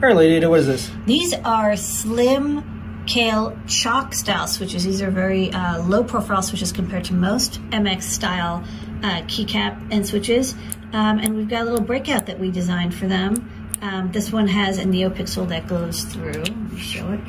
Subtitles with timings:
[0.00, 0.90] Right, Lady what is this?
[1.06, 4.84] These are slim Kailh Choc style switches.
[4.84, 8.64] These are very uh, low profile switches compared to most MX style
[9.02, 10.54] uh, keycap and switches.
[10.92, 13.50] Um, and we've got a little breakout that we designed for them.
[13.82, 16.32] Um, this one has a NeoPixel that goes through.
[16.32, 17.20] Let me show it.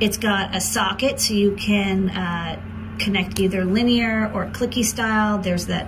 [0.00, 5.38] It's got a socket so you can uh, connect either linear or clicky style.
[5.38, 5.86] There's that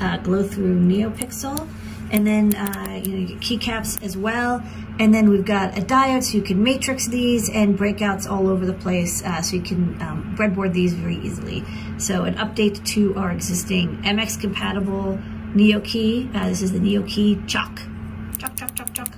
[0.00, 1.68] uh, glow through NeoPixel.
[2.12, 4.62] And then uh, you know, you get keycaps as well.
[5.00, 8.66] And then we've got a diode so you can matrix these and breakouts all over
[8.66, 11.64] the place uh, so you can um, breadboard these very easily.
[11.98, 15.18] So an update to our existing MX compatible
[15.54, 16.34] NeoKey.
[16.34, 17.80] Uh, this is the NeoKey Choc.
[18.38, 19.08] Chalk, chalk, chalk, chalk.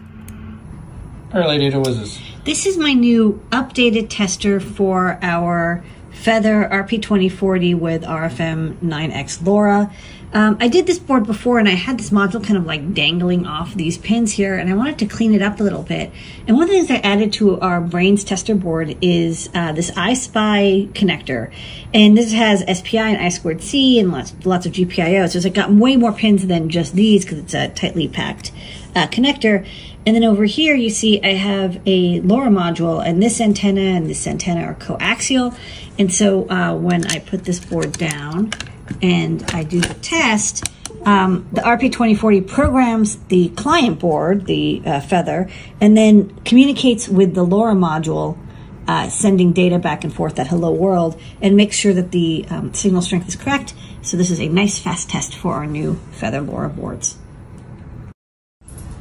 [1.33, 2.21] All right, Lady Ada, what is this?
[2.45, 9.93] This is my new updated tester for our Feather RP2040 with RFM 9X LoRa.
[10.33, 13.47] Um, I did this board before and I had this module kind of like dangling
[13.47, 16.11] off these pins here and I wanted to clean it up a little bit.
[16.49, 19.93] And one of the things I added to our Brains tester board is uh, this
[19.93, 21.53] iSpy connector.
[21.93, 25.31] And this has SPI and I2C and lots, lots of GPIO.
[25.31, 28.51] So it's got way more pins than just these because it's a tightly packed
[28.95, 29.67] uh, connector.
[30.07, 34.09] And then over here, you see I have a LoRa module, and this antenna and
[34.09, 35.57] this antenna are coaxial.
[35.99, 38.53] And so uh, when I put this board down
[39.01, 40.65] and I do the test,
[41.07, 45.51] um, the RP2040 programs the client board, the uh, Feather,
[45.81, 48.39] and then communicates with the LoRa module,
[48.87, 52.75] uh, sending data back and forth at hello world, and makes sure that the um,
[52.75, 53.75] signal strength is correct.
[54.03, 57.17] So this is a nice fast test for our new Feather LoRa boards.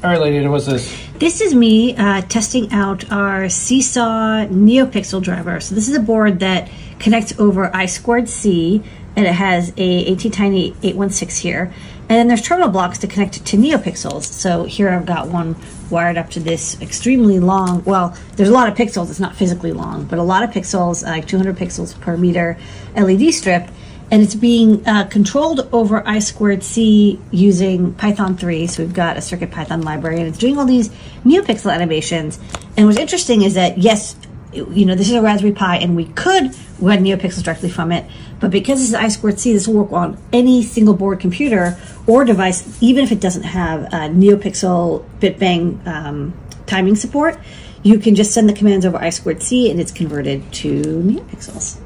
[0.04, 1.02] All right, Lady what's this?
[1.14, 5.62] This is me uh, testing out our Seesaw NeoPixel driver.
[5.62, 8.84] So this is a board that connects over I squared C,
[9.16, 11.74] and it has a ATtiny 816 here.
[12.10, 14.24] And then there's terminal blocks to connect it to NeoPixels.
[14.24, 15.56] So here I've got one
[15.90, 19.72] wired up to this extremely long, well, there's a lot of pixels, it's not physically
[19.72, 22.58] long, but a lot of pixels, like 200 pixels per meter
[22.98, 23.70] LED strip
[24.14, 28.68] and it's being uh, controlled over I squared C using Python 3.
[28.68, 30.90] So we've got a CircuitPython library, and it's doing all these
[31.26, 32.40] NeoPixel animations.
[32.78, 34.16] And what's interesting is that yes,
[34.54, 38.06] you know this is a Raspberry Pi, and we could run NeoPixels directly from it,
[38.40, 41.76] but because this is I squared C, this will work on any single board computer
[42.06, 47.40] or device, even if it doesn't have NeoPixel BitBang um, timing support.
[47.82, 51.83] You can just send the commands over I squared C, and it's converted to NeoPixels.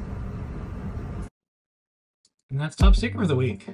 [2.49, 3.67] And that's top secret of the week.